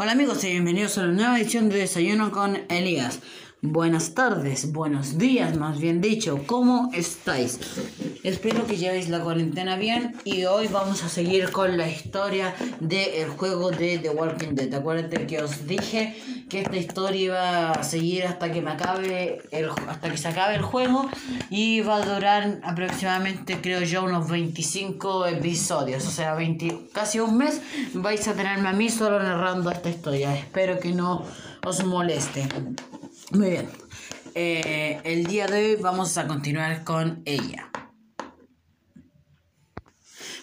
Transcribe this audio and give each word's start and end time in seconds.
Hola 0.00 0.12
amigos 0.12 0.44
y 0.44 0.50
bienvenidos 0.50 0.96
a 0.96 1.00
una 1.00 1.12
nueva 1.12 1.40
edición 1.40 1.68
de 1.68 1.78
Desayuno 1.78 2.30
con 2.30 2.56
Elías. 2.68 3.18
Buenas 3.60 4.14
tardes, 4.14 4.70
buenos 4.70 5.18
días 5.18 5.56
más 5.56 5.80
bien 5.80 6.00
dicho, 6.00 6.44
¿cómo 6.46 6.92
estáis? 6.94 7.58
Espero 8.22 8.64
que 8.68 8.76
llevéis 8.76 9.08
la 9.08 9.18
cuarentena 9.18 9.74
bien 9.74 10.14
y 10.24 10.44
hoy 10.44 10.68
vamos 10.68 11.02
a 11.02 11.08
seguir 11.08 11.50
con 11.50 11.76
la 11.76 11.88
historia 11.88 12.54
del 12.78 13.28
juego 13.30 13.72
de 13.72 13.98
The 13.98 14.10
Walking 14.10 14.54
Dead. 14.54 14.72
Acuérdate 14.72 15.26
que 15.26 15.42
os 15.42 15.66
dije 15.66 16.16
que 16.48 16.60
esta 16.60 16.76
historia 16.76 17.20
iba 17.20 17.70
a 17.72 17.82
seguir 17.82 18.26
hasta 18.26 18.52
que 18.52 18.62
me 18.62 18.70
acabe 18.70 19.42
el, 19.50 19.68
hasta 19.88 20.08
que 20.08 20.18
se 20.18 20.28
acabe 20.28 20.54
el 20.54 20.62
juego 20.62 21.10
y 21.50 21.80
va 21.80 21.96
a 21.96 22.06
durar 22.06 22.60
aproximadamente 22.62 23.60
creo 23.60 23.80
yo 23.82 24.04
unos 24.04 24.30
25 24.30 25.26
episodios, 25.26 26.06
o 26.06 26.12
sea, 26.12 26.34
20, 26.34 26.90
casi 26.92 27.18
un 27.18 27.36
mes 27.36 27.60
vais 27.92 28.28
a 28.28 28.34
tenerme 28.34 28.68
a 28.68 28.72
mí 28.72 28.88
solo 28.88 29.20
narrando 29.20 29.68
esta 29.72 29.90
historia. 29.90 30.32
Espero 30.32 30.78
que 30.78 30.92
no 30.92 31.24
os 31.66 31.84
moleste. 31.84 32.46
Muy 33.30 33.50
bien. 33.50 33.68
Eh, 34.34 35.00
el 35.04 35.26
día 35.26 35.46
de 35.46 35.74
hoy 35.74 35.76
vamos 35.76 36.16
a 36.16 36.26
continuar 36.26 36.84
con 36.84 37.22
ella. 37.26 37.68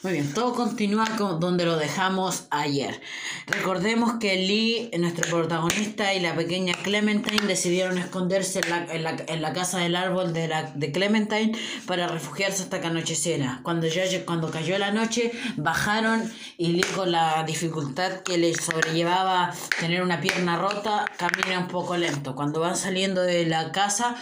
Muy 0.05 0.13
bien, 0.13 0.31
todo 0.35 0.53
continúa 0.53 1.07
con 1.17 1.39
donde 1.39 1.65
lo 1.65 1.77
dejamos 1.77 2.43
ayer. 2.51 3.01
Recordemos 3.47 4.19
que 4.19 4.35
Lee, 4.35 4.91
nuestro 4.99 5.27
protagonista, 5.27 6.13
y 6.13 6.19
la 6.19 6.35
pequeña 6.35 6.75
Clementine 6.75 7.47
decidieron 7.47 7.97
esconderse 7.97 8.59
en 8.59 8.69
la, 8.69 8.93
en 8.93 9.03
la, 9.03 9.15
en 9.27 9.41
la 9.41 9.51
casa 9.51 9.79
del 9.79 9.95
árbol 9.95 10.31
de, 10.31 10.47
la, 10.47 10.71
de 10.75 10.91
Clementine 10.91 11.57
para 11.87 12.07
refugiarse 12.07 12.61
hasta 12.61 12.81
que 12.81 12.85
anocheciera. 12.85 13.61
Cuando, 13.63 13.87
ya, 13.87 14.03
cuando 14.25 14.51
cayó 14.51 14.77
la 14.77 14.91
noche, 14.91 15.31
bajaron 15.57 16.31
y 16.59 16.73
Lee, 16.73 16.85
con 16.95 17.11
la 17.11 17.43
dificultad 17.43 18.19
que 18.21 18.37
le 18.37 18.53
sobrellevaba 18.53 19.55
tener 19.79 20.03
una 20.03 20.21
pierna 20.21 20.55
rota, 20.55 21.07
camina 21.17 21.57
un 21.57 21.67
poco 21.67 21.97
lento. 21.97 22.35
Cuando 22.35 22.59
van 22.59 22.77
saliendo 22.77 23.23
de 23.23 23.47
la 23.47 23.71
casa, 23.71 24.15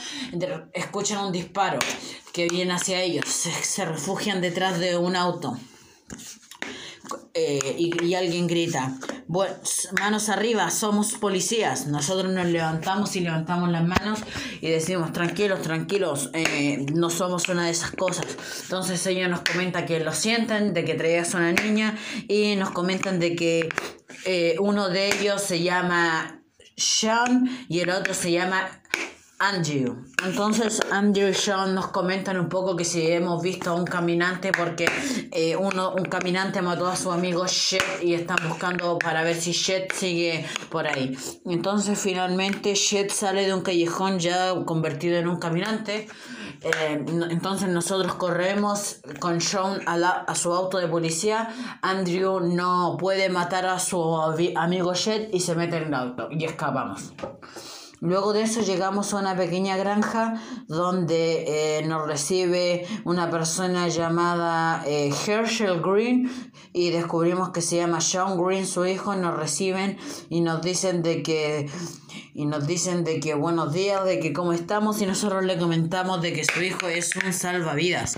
escuchan 0.72 1.26
un 1.26 1.34
disparo 1.34 1.80
que 2.32 2.48
viene 2.48 2.72
hacia 2.72 3.02
ellos. 3.02 3.28
Se, 3.28 3.52
se 3.52 3.84
refugian 3.84 4.40
detrás 4.40 4.80
de 4.80 4.96
un 4.96 5.18
auto. 5.18 5.58
Eh, 7.36 7.76
y, 7.78 8.14
alguien 8.14 8.48
grita, 8.48 8.96
bueno, 9.28 9.56
manos 10.00 10.30
arriba, 10.30 10.70
somos 10.70 11.14
policías. 11.14 11.88
Nosotros 11.88 12.32
nos 12.32 12.46
levantamos 12.46 13.16
y 13.16 13.22
levantamos 13.22 13.70
las 13.70 13.84
manos 13.86 14.20
y 14.62 14.70
decimos, 14.70 15.12
tranquilos, 15.12 15.62
tranquilos, 15.62 16.30
eh, 16.34 16.86
no 16.94 17.10
somos 17.10 17.50
una 17.50 17.66
de 17.66 17.72
esas 17.72 17.92
cosas. 17.92 18.26
Entonces 18.64 19.06
ellos 19.08 19.30
nos 19.30 19.42
comentan 19.42 19.86
que 19.86 20.00
lo 20.00 20.14
sienten, 20.14 20.74
de 20.74 20.86
que 20.86 20.94
traías 20.94 21.34
una 21.34 21.52
niña 21.52 21.98
y 22.28 22.56
nos 22.56 22.72
comentan 22.72 23.20
de 23.20 23.36
que 23.36 23.70
eh, 24.26 24.56
uno 24.60 24.90
de 24.90 25.08
ellos 25.08 25.42
se 25.42 25.62
llama 25.62 26.44
Sean 26.78 27.66
y 27.68 27.80
el 27.80 27.90
otro 27.90 28.14
se 28.14 28.32
llama 28.32 28.84
Andrew. 29.44 30.06
Entonces 30.24 30.80
Andrew 30.90 31.28
y 31.28 31.34
Sean 31.34 31.76
nos 31.76 31.88
comentan 31.88 32.40
un 32.40 32.48
poco 32.48 32.78
que 32.78 32.86
si 32.86 33.12
hemos 33.12 33.44
visto 33.44 33.72
a 33.72 33.74
un 33.74 33.84
caminante 33.84 34.54
porque 34.58 34.86
eh, 35.34 35.58
uno, 35.58 35.94
un 35.94 36.06
caminante 36.06 36.62
mató 36.62 36.88
a 36.88 36.96
su 36.96 37.12
amigo 37.12 37.46
Shed 37.46 38.02
y 38.02 38.14
están 38.14 38.38
buscando 38.48 38.98
para 38.98 39.22
ver 39.24 39.36
si 39.36 39.52
Shed 39.52 39.92
sigue 39.94 40.46
por 40.70 40.88
ahí. 40.88 41.18
Entonces 41.46 42.00
finalmente 42.00 42.74
Shed 42.74 43.12
sale 43.12 43.46
de 43.46 43.54
un 43.54 43.62
callejón 43.62 44.18
ya 44.20 44.54
convertido 44.66 45.18
en 45.18 45.28
un 45.28 45.40
caminante. 45.40 46.08
Eh, 46.62 47.06
entonces 47.30 47.68
nosotros 47.68 48.14
corremos 48.14 49.02
con 49.20 49.42
Sean 49.42 49.82
a, 49.86 49.98
la, 49.98 50.10
a, 50.10 50.36
su 50.36 50.54
auto 50.54 50.78
de 50.78 50.88
policía. 50.88 51.54
Andrew 51.82 52.40
no 52.40 52.96
puede 52.98 53.28
matar 53.28 53.66
a 53.66 53.78
su 53.78 54.02
amigo 54.56 54.94
Shed 54.94 55.34
y 55.34 55.42
se 55.42 55.54
mete 55.54 55.76
en 55.76 55.88
el 55.88 55.94
auto 55.94 56.30
y 56.32 56.46
escapamos. 56.46 57.12
Luego 58.04 58.34
de 58.34 58.42
eso 58.42 58.60
llegamos 58.60 59.14
a 59.14 59.20
una 59.20 59.38
pequeña 59.38 59.78
granja 59.78 60.34
donde 60.68 61.80
eh, 61.80 61.86
nos 61.86 62.06
recibe 62.06 62.86
una 63.06 63.30
persona 63.30 63.88
llamada 63.88 64.84
eh, 64.86 65.10
Herschel 65.26 65.82
Green 65.82 66.30
y 66.74 66.90
descubrimos 66.90 67.52
que 67.52 67.62
se 67.62 67.78
llama 67.78 68.02
Sean 68.02 68.38
Green, 68.38 68.68
su 68.68 68.86
hijo, 68.86 69.16
nos 69.16 69.38
reciben 69.38 69.98
y 70.30 70.42
nos 70.42 70.62
dicen 70.62 71.02
de 71.02 71.24
que 71.24 71.70
y 72.34 72.46
nos 72.46 72.68
dicen 72.68 73.06
de 73.06 73.22
que 73.22 73.36
buenos 73.36 73.72
días, 73.72 74.04
de 74.04 74.20
que 74.20 74.34
cómo 74.34 74.52
estamos 74.52 75.02
y 75.02 75.06
nosotros 75.06 75.46
le 75.46 75.58
comentamos 75.58 76.22
de 76.22 76.34
que 76.34 76.44
su 76.44 76.62
hijo 76.62 76.90
es 76.90 77.16
un 77.16 77.32
salvavidas. 77.32 78.18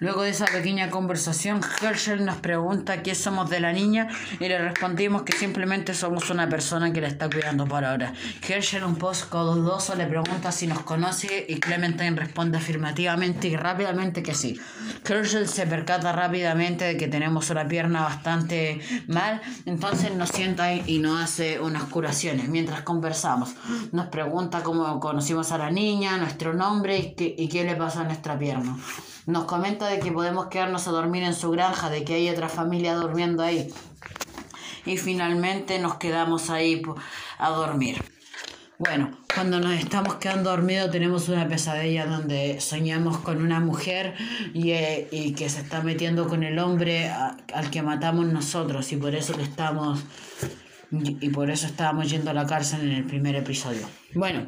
Luego 0.00 0.22
de 0.22 0.30
esa 0.30 0.46
pequeña 0.46 0.90
conversación, 0.90 1.60
Herschel 1.82 2.24
nos 2.24 2.36
pregunta 2.36 3.02
qué 3.02 3.14
somos 3.14 3.50
de 3.50 3.60
la 3.60 3.72
niña 3.72 4.08
y 4.38 4.48
le 4.48 4.58
respondimos 4.58 5.22
que 5.22 5.32
simplemente 5.32 5.94
somos 5.94 6.30
una 6.30 6.48
persona 6.48 6.92
que 6.92 7.00
la 7.00 7.08
está 7.08 7.28
cuidando 7.28 7.66
por 7.66 7.84
ahora. 7.84 8.12
Herschel, 8.46 8.84
un 8.84 8.96
poco 8.96 9.44
dudoso, 9.44 9.94
le 9.94 10.06
pregunta 10.06 10.52
si 10.52 10.66
nos 10.66 10.80
conoce 10.80 11.46
y 11.48 11.58
Clementine 11.60 12.16
responde 12.16 12.58
afirmativamente 12.58 13.48
y 13.48 13.56
rápidamente 13.56 14.22
que 14.22 14.34
sí. 14.34 14.60
Herschel 15.08 15.48
se 15.48 15.66
percata 15.66 16.12
rápidamente 16.12 16.84
de 16.84 16.96
que 16.96 17.08
tenemos 17.08 17.50
una 17.50 17.66
pierna 17.66 18.02
bastante 18.02 18.80
mal, 19.06 19.40
entonces 19.66 20.14
nos 20.14 20.28
sienta 20.30 20.72
y 20.72 20.98
nos 20.98 21.22
hace 21.22 21.60
unas 21.60 21.84
curaciones 21.84 22.48
mientras 22.48 22.82
conversamos. 22.82 23.54
Nos 23.92 24.06
pregunta 24.06 24.62
cómo 24.62 25.00
conocimos 25.00 25.52
a 25.52 25.58
la 25.58 25.70
niña, 25.70 26.16
nuestro 26.18 26.54
nombre 26.54 26.98
y 26.98 27.14
qué, 27.14 27.34
y 27.36 27.48
qué 27.48 27.64
le 27.64 27.76
pasa 27.76 28.02
a 28.02 28.04
nuestra 28.04 28.38
pierna. 28.38 28.76
Nos 29.28 29.44
comenta 29.44 29.88
de 29.88 30.00
que 30.00 30.10
podemos 30.10 30.46
quedarnos 30.46 30.88
a 30.88 30.90
dormir 30.90 31.22
en 31.22 31.34
su 31.34 31.50
granja, 31.50 31.90
de 31.90 32.02
que 32.02 32.14
hay 32.14 32.30
otra 32.30 32.48
familia 32.48 32.94
durmiendo 32.94 33.42
ahí. 33.42 33.68
Y 34.86 34.96
finalmente 34.96 35.78
nos 35.78 35.96
quedamos 35.96 36.48
ahí 36.48 36.80
a 37.36 37.50
dormir. 37.50 38.02
Bueno, 38.78 39.10
cuando 39.34 39.60
nos 39.60 39.74
estamos 39.74 40.14
quedando 40.14 40.48
dormidos 40.48 40.90
tenemos 40.90 41.28
una 41.28 41.46
pesadilla 41.46 42.06
donde 42.06 42.58
soñamos 42.62 43.18
con 43.18 43.42
una 43.42 43.60
mujer 43.60 44.14
y, 44.54 44.70
eh, 44.70 45.08
y 45.12 45.34
que 45.34 45.50
se 45.50 45.60
está 45.60 45.82
metiendo 45.82 46.26
con 46.26 46.42
el 46.42 46.58
hombre 46.58 47.10
al 47.10 47.70
que 47.70 47.82
matamos 47.82 48.24
nosotros 48.28 48.90
y 48.92 48.96
por 48.96 49.14
eso 49.14 49.36
le 49.36 49.42
estamos 49.42 50.00
y 50.90 51.28
por 51.28 51.50
eso 51.50 51.66
estábamos 51.66 52.08
yendo 52.08 52.30
a 52.30 52.34
la 52.34 52.46
cárcel 52.46 52.80
en 52.80 52.92
el 52.92 53.04
primer 53.04 53.34
episodio. 53.34 53.86
Bueno, 54.14 54.46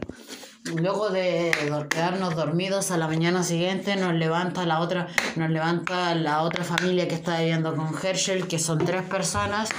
luego 0.65 1.11
de 1.11 1.53
quedarnos 1.89 2.37
dormidos 2.37 2.91
a 2.91 2.99
la 2.99 3.07
mañana 3.09 3.43
siguiente 3.43 3.97
nos 3.97 4.15
levanta 4.15 4.67
la 4.67 4.81
otra 4.81 5.09
nos 5.37 5.51
levanta 5.51 6.15
la 6.15 6.43
otra 6.43 6.65
familia 6.65 7.09
que 7.09 7.15
está 7.15 7.39
viviendo 7.39 7.75
con 7.75 7.95
Herschel 8.03 8.47
que 8.47 8.59
son 8.59 8.79
tres 8.79 9.03
personas. 9.03 9.71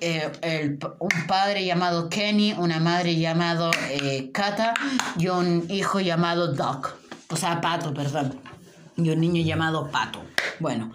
Eh, 0.00 0.32
el, 0.42 0.78
un 0.98 1.26
padre 1.28 1.64
llamado 1.64 2.08
Kenny 2.08 2.54
una 2.54 2.80
madre 2.80 3.16
llamado 3.16 3.70
eh, 3.88 4.30
Kata 4.32 4.74
y 5.16 5.28
un 5.28 5.66
hijo 5.68 6.00
llamado 6.00 6.52
Doc. 6.52 6.96
O 7.30 7.36
sea 7.36 7.60
Pato 7.60 7.92
perdón. 7.94 8.40
Y 8.96 9.10
un 9.10 9.20
niño 9.20 9.42
llamado 9.42 9.90
Pato. 9.90 10.22
Bueno 10.60 10.90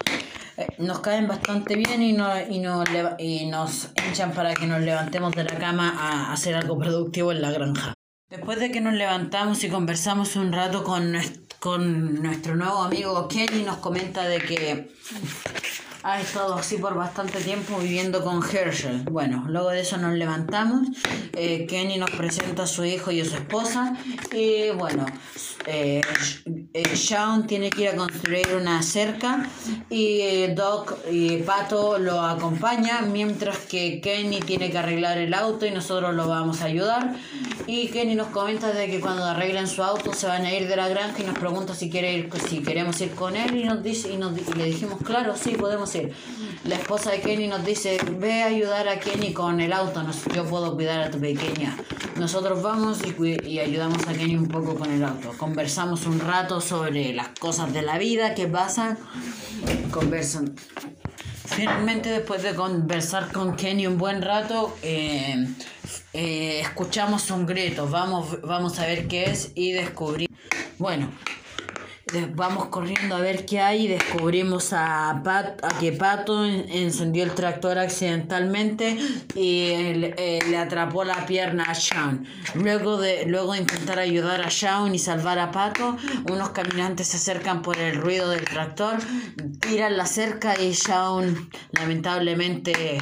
eh, 0.56 0.66
nos 0.78 1.00
caen 1.00 1.28
bastante 1.28 1.76
bien 1.76 2.02
y, 2.02 2.16
y, 2.16 2.62
y 3.18 3.46
nos 3.46 3.90
hinchan 4.06 4.32
para 4.32 4.54
que 4.54 4.66
nos 4.66 4.80
levantemos 4.80 5.32
de 5.32 5.44
la 5.44 5.56
cama 5.56 5.94
a 5.98 6.32
hacer 6.32 6.54
algo 6.54 6.78
productivo 6.78 7.32
en 7.32 7.42
la 7.42 7.50
granja 7.50 7.97
Después 8.30 8.60
de 8.60 8.70
que 8.70 8.82
nos 8.82 8.92
levantamos 8.92 9.64
y 9.64 9.70
conversamos 9.70 10.36
un 10.36 10.52
rato 10.52 10.84
con, 10.84 11.14
con 11.60 12.22
nuestro 12.22 12.56
nuevo 12.56 12.82
amigo 12.82 13.26
Kenny, 13.26 13.62
nos 13.62 13.78
comenta 13.78 14.28
de 14.28 14.38
que 14.38 14.90
ha 16.02 16.20
estado 16.20 16.54
así 16.54 16.76
por 16.76 16.94
bastante 16.94 17.40
tiempo 17.40 17.78
viviendo 17.78 18.22
con 18.22 18.42
Herschel. 18.42 19.02
Bueno, 19.10 19.44
luego 19.48 19.70
de 19.70 19.80
eso 19.80 19.96
nos 19.96 20.14
levantamos, 20.14 20.88
eh, 21.32 21.66
Kenny 21.66 21.98
nos 21.98 22.10
presenta 22.10 22.64
a 22.64 22.66
su 22.66 22.84
hijo 22.84 23.10
y 23.10 23.20
a 23.20 23.24
su 23.24 23.34
esposa 23.34 23.96
y 24.32 24.70
bueno, 24.70 25.06
eh, 25.66 26.00
eh, 26.72 26.96
Sean 26.96 27.46
tiene 27.46 27.70
que 27.70 27.82
ir 27.82 27.88
a 27.88 27.96
construir 27.96 28.48
una 28.60 28.82
cerca 28.82 29.48
y 29.90 30.46
Doc 30.48 30.96
y 31.10 31.38
Pato 31.38 31.98
lo 31.98 32.22
acompaña 32.22 33.00
mientras 33.02 33.58
que 33.58 34.00
Kenny 34.00 34.40
tiene 34.40 34.70
que 34.70 34.78
arreglar 34.78 35.18
el 35.18 35.34
auto 35.34 35.66
y 35.66 35.70
nosotros 35.70 36.14
lo 36.14 36.28
vamos 36.28 36.62
a 36.62 36.66
ayudar 36.66 37.14
y 37.66 37.88
Kenny 37.88 38.14
nos 38.14 38.28
comenta 38.28 38.72
de 38.72 38.88
que 38.88 39.00
cuando 39.00 39.24
arreglen 39.24 39.66
su 39.66 39.82
auto 39.82 40.14
se 40.14 40.26
van 40.26 40.44
a 40.44 40.54
ir 40.54 40.68
de 40.68 40.76
la 40.76 40.88
granja 40.88 41.22
y 41.22 41.24
nos 41.26 41.38
pregunta 41.38 41.74
si 41.74 41.90
quiere 41.90 42.14
ir 42.14 42.30
si 42.48 42.62
queremos 42.62 43.00
ir 43.00 43.10
con 43.10 43.36
él 43.36 43.56
y 43.56 43.64
nos 43.64 43.82
dice 43.82 44.12
y, 44.12 44.16
nos, 44.16 44.32
y 44.38 44.52
le 44.54 44.64
dijimos 44.64 45.00
claro 45.04 45.34
sí 45.36 45.50
podemos 45.50 45.87
la 46.64 46.74
esposa 46.74 47.10
de 47.10 47.20
Kenny 47.20 47.46
nos 47.46 47.64
dice 47.64 47.98
ve 48.18 48.42
a 48.42 48.46
ayudar 48.46 48.88
a 48.88 48.98
Kenny 48.98 49.32
con 49.32 49.60
el 49.60 49.72
auto 49.72 50.02
yo 50.34 50.44
puedo 50.44 50.74
cuidar 50.74 51.00
a 51.00 51.10
tu 51.10 51.18
pequeña 51.18 51.76
nosotros 52.16 52.62
vamos 52.62 52.98
y, 53.04 53.58
ayudamos 53.58 54.06
a 54.06 54.12
Kenny 54.12 54.36
un 54.36 54.48
poco 54.48 54.74
con 54.74 54.90
el 54.90 55.04
auto 55.04 55.32
conversamos 55.38 56.06
un 56.06 56.20
rato 56.20 56.60
sobre 56.60 57.12
las 57.12 57.28
cosas 57.38 57.72
de 57.72 57.82
la 57.82 57.98
vida 57.98 58.34
que 58.34 58.46
pasan 58.46 58.98
conversan 59.90 60.54
Finalmente, 61.50 62.10
después 62.10 62.42
de 62.42 62.54
conversar 62.54 63.32
con 63.32 63.56
Kenny 63.56 63.86
un 63.86 63.96
buen 63.96 64.20
rato, 64.20 64.76
eh, 64.82 65.48
eh, 66.12 66.60
escuchamos 66.60 67.30
un 67.30 67.46
grito. 67.46 67.88
Vamos, 67.88 68.40
vamos 68.42 68.78
a 68.78 68.86
ver 68.86 69.08
qué 69.08 69.24
es 69.24 69.52
y 69.54 69.72
descubrir. 69.72 70.28
Bueno, 70.78 71.10
Vamos 72.34 72.66
corriendo 72.66 73.16
a 73.16 73.20
ver 73.20 73.44
qué 73.44 73.60
hay 73.60 73.84
y 73.84 73.88
descubrimos 73.88 74.72
a, 74.72 75.20
Pat, 75.24 75.62
a 75.64 75.78
que 75.78 75.92
Pato 75.92 76.44
encendió 76.44 77.24
el 77.24 77.32
tractor 77.32 77.78
accidentalmente 77.78 78.96
y 79.34 79.70
eh, 80.16 80.38
le 80.48 80.56
atrapó 80.56 81.04
la 81.04 81.26
pierna 81.26 81.64
a 81.64 81.74
Sean. 81.74 82.26
Luego 82.54 82.98
de, 82.98 83.26
luego 83.26 83.54
intentar 83.54 83.98
ayudar 83.98 84.40
a 84.42 84.50
Sean 84.50 84.94
y 84.94 84.98
salvar 84.98 85.38
a 85.38 85.50
Pato, 85.50 85.96
unos 86.30 86.50
caminantes 86.50 87.08
se 87.08 87.16
acercan 87.18 87.62
por 87.62 87.78
el 87.78 87.96
ruido 87.96 88.30
del 88.30 88.44
tractor, 88.44 88.98
tiran 89.60 89.96
la 89.96 90.06
cerca 90.06 90.58
y 90.60 90.74
Sean 90.74 91.50
lamentablemente 91.72 92.98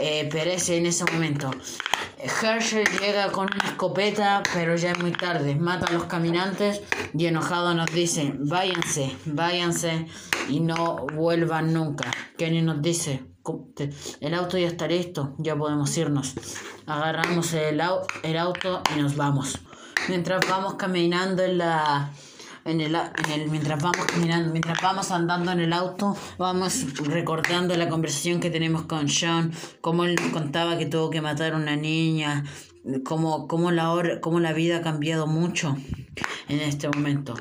eh, 0.00 0.28
perece 0.30 0.76
en 0.76 0.86
ese 0.86 1.04
momento. 1.04 1.50
Herschel 2.22 2.86
llega 3.00 3.30
con 3.32 3.46
una 3.52 3.64
escopeta, 3.64 4.42
pero 4.52 4.76
ya 4.76 4.92
es 4.92 4.98
muy 4.98 5.12
tarde. 5.12 5.54
Mata 5.54 5.86
a 5.86 5.92
los 5.92 6.04
caminantes 6.04 6.82
y 7.14 7.26
enojado 7.26 7.74
nos 7.74 7.90
dice, 7.92 8.34
váyanse, 8.38 9.16
váyanse 9.24 10.06
y 10.48 10.60
no 10.60 11.06
vuelvan 11.14 11.72
nunca. 11.72 12.10
Kenny 12.36 12.62
nos 12.62 12.82
dice, 12.82 13.24
el 14.20 14.34
auto 14.34 14.58
ya 14.58 14.68
está 14.68 14.86
listo, 14.86 15.34
ya 15.38 15.56
podemos 15.56 15.96
irnos. 15.96 16.34
Agarramos 16.86 17.52
el, 17.54 17.80
el 18.22 18.36
auto 18.38 18.82
y 18.94 19.00
nos 19.00 19.16
vamos. 19.16 19.58
Mientras 20.08 20.40
vamos 20.48 20.74
caminando 20.74 21.42
en 21.42 21.58
la 21.58 22.10
en 22.64 22.80
el, 22.80 22.94
en 22.94 23.32
el, 23.32 23.50
mientras 23.50 23.82
vamos 23.82 24.06
caminando, 24.06 24.50
mientras 24.50 24.80
vamos 24.82 25.10
andando 25.10 25.52
en 25.52 25.60
el 25.60 25.72
auto, 25.72 26.16
vamos 26.38 26.86
recordando 27.04 27.76
la 27.76 27.88
conversación 27.88 28.40
que 28.40 28.50
tenemos 28.50 28.82
con 28.82 29.08
Sean, 29.08 29.52
cómo 29.80 30.04
él 30.04 30.16
nos 30.16 30.32
contaba 30.32 30.78
que 30.78 30.86
tuvo 30.86 31.10
que 31.10 31.20
matar 31.20 31.54
a 31.54 31.56
una 31.56 31.76
niña, 31.76 32.44
cómo, 33.04 33.46
cómo, 33.48 33.70
la, 33.70 34.20
cómo 34.20 34.40
la 34.40 34.52
vida 34.52 34.78
ha 34.78 34.82
cambiado 34.82 35.26
mucho 35.26 35.76
en 36.48 36.60
este 36.60 36.88
momento. 36.88 37.34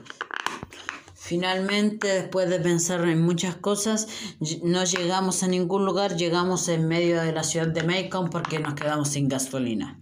Finalmente, 1.15 2.07
después 2.07 2.49
de 2.49 2.59
pensar 2.59 3.07
en 3.07 3.21
muchas 3.21 3.55
cosas, 3.55 4.07
no 4.63 4.83
llegamos 4.83 5.43
a 5.43 5.47
ningún 5.47 5.85
lugar, 5.85 6.15
llegamos 6.15 6.67
en 6.69 6.87
medio 6.87 7.21
de 7.21 7.31
la 7.31 7.43
ciudad 7.43 7.67
de 7.67 7.83
Macon 7.83 8.31
porque 8.31 8.57
nos 8.57 8.73
quedamos 8.73 9.09
sin 9.09 9.27
gasolina. 9.27 9.99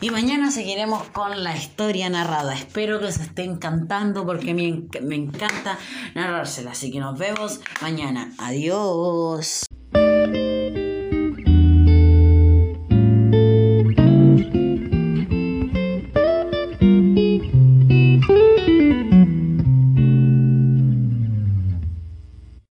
Y 0.00 0.10
mañana 0.10 0.50
seguiremos 0.50 1.04
con 1.08 1.42
la 1.42 1.56
historia 1.56 2.10
narrada. 2.10 2.54
Espero 2.54 3.00
que 3.00 3.12
se 3.12 3.22
esté 3.22 3.44
encantando 3.44 4.26
porque 4.26 4.54
me, 4.54 4.82
me 5.02 5.14
encanta 5.14 5.78
narrársela. 6.14 6.72
Así 6.72 6.90
que 6.90 7.00
nos 7.00 7.18
vemos 7.18 7.60
mañana. 7.80 8.32
Adiós. 8.38 9.66